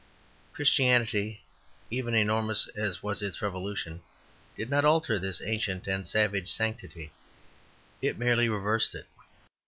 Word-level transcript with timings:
Christianity, 0.53 1.41
even 1.91 2.15
enormous 2.15 2.65
as 2.75 3.03
was 3.03 3.21
its 3.21 3.39
revolution, 3.39 4.01
did 4.57 4.67
not 4.67 4.83
alter 4.83 5.19
this 5.19 5.43
ancient 5.45 5.85
and 5.85 6.07
savage 6.07 6.51
sanctity; 6.51 7.11
it 8.01 8.17
merely 8.17 8.49
reversed 8.49 8.95
it. 8.95 9.05